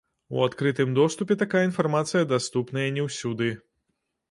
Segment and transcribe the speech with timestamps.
[0.35, 3.53] У адкрытым доступе такая інфармацыя даступная не ўсюды.